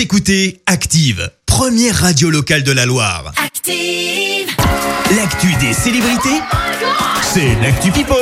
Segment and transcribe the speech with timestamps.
[0.00, 3.34] Vous écoutez Active, première radio locale de la Loire.
[3.36, 4.48] Active.
[5.14, 6.40] L'actu des célébrités,
[7.20, 8.16] c'est l'actu People.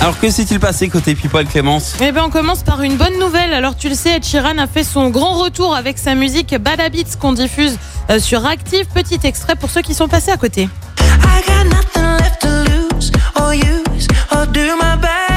[0.00, 1.96] Alors que s'est-il passé côté People Clémence?
[2.00, 3.52] Eh ben on commence par une bonne nouvelle.
[3.52, 6.80] Alors tu le sais, Ed Sheeran a fait son grand retour avec sa musique Bad
[6.80, 7.76] Habits qu'on diffuse
[8.08, 8.86] euh, sur Active.
[8.94, 10.70] Petit extrait pour ceux qui sont passés à côté.
[10.98, 15.31] I got nothing left to lose or use or do my bad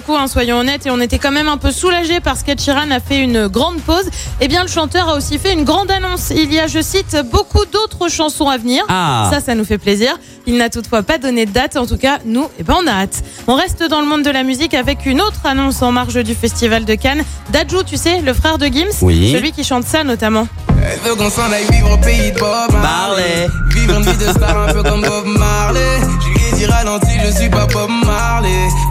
[0.00, 2.90] beaucoup, hein, soyons honnêtes, et on était quand même un peu soulagés parce qu'Ed Sheeran
[2.90, 4.08] a fait une grande pause.
[4.40, 6.30] Eh bien le chanteur a aussi fait une grande annonce.
[6.30, 8.82] Il y a, je cite, beaucoup d'autres chansons à venir.
[8.88, 9.28] Ah.
[9.30, 10.18] Ça, ça nous fait plaisir.
[10.46, 11.76] Il n'a toutefois pas donné de date.
[11.76, 13.22] En tout cas, nous, eh ben, on a hâte.
[13.46, 16.34] On reste dans le monde de la musique avec une autre annonce en marge du
[16.34, 17.22] Festival de Cannes.
[17.50, 19.02] Dadju, tu sais, le frère de Gims.
[19.02, 19.32] Oui.
[19.34, 20.48] Celui qui chante ça notamment.
[20.82, 23.48] Elle veut qu'on s'en aille vivre au pays de Bob Marley.
[23.74, 25.98] Vivre une vie de star un peu comme Bob Marley.
[26.22, 28.39] Je lui ai dit ralenti, je suis pas Bob Marley.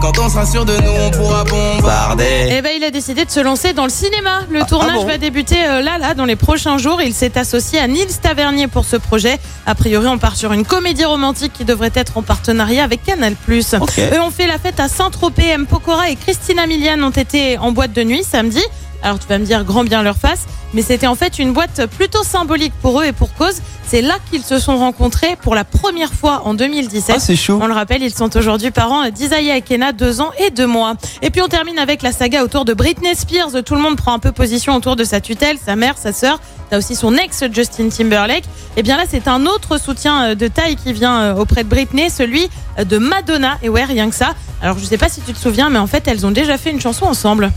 [0.00, 2.48] Quand on sera sûr de nous, on pourra bombarder.
[2.50, 4.40] Eh ben, il a décidé de se lancer dans le cinéma.
[4.50, 7.02] Le tournage bon va débuter euh, là, là, dans les prochains jours.
[7.02, 9.38] Il s'est associé à Nils Tavernier pour ce projet.
[9.66, 13.34] A priori, on part sur une comédie romantique qui devrait être en partenariat avec Canal+.
[13.80, 13.98] Ok.
[13.98, 15.48] Eux ont fait la fête à Saint-Tropez.
[15.48, 15.66] M.
[15.66, 18.62] Pokora et Christina Milian ont été en boîte de nuit samedi.
[19.02, 21.86] Alors tu vas me dire grand bien leur face, mais c'était en fait une boîte
[21.86, 23.60] plutôt symbolique pour eux et pour cause.
[23.86, 27.16] C'est là qu'ils se sont rencontrés pour la première fois en 2017.
[27.16, 27.58] Ah, c'est chaud.
[27.60, 30.94] On le rappelle, ils sont aujourd'hui parents d'Isaiah et Kenna, deux ans et deux mois.
[31.22, 33.64] Et puis on termine avec la saga autour de Britney Spears.
[33.64, 36.38] Tout le monde prend un peu position autour de sa tutelle, sa mère, sa sœur.
[36.70, 38.44] T'as aussi son ex Justin Timberlake.
[38.76, 41.68] Et bien là, c'est un autre soutien euh, de taille qui vient euh, auprès de
[41.68, 42.48] Britney, celui
[42.78, 43.58] euh, de Madonna.
[43.62, 44.34] Et ouais, rien que ça.
[44.62, 46.70] Alors je sais pas si tu te souviens, mais en fait, elles ont déjà fait
[46.70, 47.50] une chanson ensemble.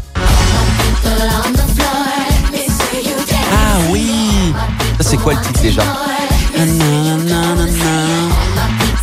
[5.23, 5.81] Quoi le titre déjà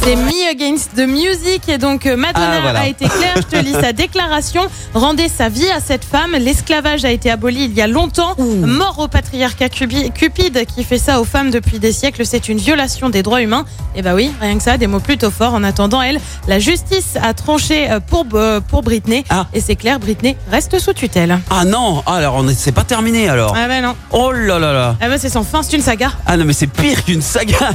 [0.02, 2.80] C'est Me Against the Music et donc euh, Madonna Ah, voilà.
[2.80, 4.62] a été claire, je te lis sa déclaration,
[4.94, 8.98] rendez sa vie à cette femme, l'esclavage a été aboli il y a longtemps, mort
[8.98, 13.22] au patriarcat cupide qui fait ça aux femmes depuis des siècles, c'est une violation des
[13.22, 13.66] droits humains.
[13.94, 15.52] Et bah oui, rien que ça, des mots plutôt forts.
[15.54, 19.46] En attendant, elle, la justice a tranché euh, pour, euh, pour Britney Ah.
[19.52, 21.38] et c'est clair, Britney reste sous tutelle.
[21.50, 24.96] Ah non Ah, Alors c'est pas terminé alors Ah bah non, Oh là là là
[25.00, 26.12] ah bah c'est sans fin, c'est une saga.
[26.26, 27.70] Ah non mais c'est pire qu'une saga.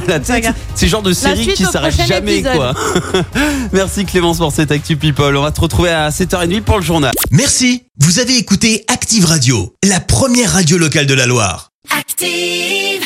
[0.74, 2.56] C'est genre de série qui s'arrête prochain jamais épisode.
[2.56, 2.74] quoi
[3.72, 7.12] Merci Clémence pour cette Actu People On va te retrouver à 7h30 pour le journal
[7.30, 11.70] Merci, vous avez écouté Active Radio, la première radio locale de la Loire.
[11.96, 13.02] Active.